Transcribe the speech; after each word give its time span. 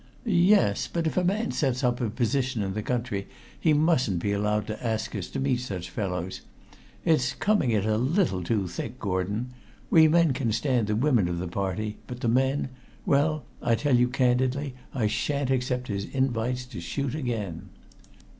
"Yes, 0.25 0.89
but 0.91 1.05
if 1.05 1.15
a 1.15 1.23
man 1.23 1.51
sets 1.51 1.83
up 1.83 2.01
a 2.01 2.09
position 2.09 2.63
in 2.63 2.73
the 2.73 2.81
country 2.81 3.27
he 3.59 3.71
mustn't 3.71 4.17
be 4.17 4.31
allowed 4.31 4.65
to 4.65 4.83
ask 4.83 5.13
us 5.15 5.29
to 5.29 5.39
meet 5.39 5.59
such 5.59 5.91
fellows. 5.91 6.41
It's 7.05 7.33
coming 7.33 7.69
it 7.69 7.85
a 7.85 7.97
little 7.99 8.43
too 8.43 8.67
thick, 8.67 8.97
Gordon. 8.97 9.51
We 9.91 10.07
men 10.07 10.33
can 10.33 10.53
stand 10.53 10.87
the 10.87 10.95
women 10.95 11.27
of 11.27 11.37
the 11.37 11.47
party, 11.47 11.99
but 12.07 12.21
the 12.21 12.27
men 12.27 12.69
well, 13.05 13.45
I 13.61 13.75
tell 13.75 13.95
you 13.95 14.07
candidly, 14.07 14.73
I 14.91 15.05
shan't 15.05 15.51
accept 15.51 15.87
his 15.87 16.05
invites 16.05 16.65
to 16.73 16.81
shoot 16.81 17.13
again." 17.13 17.69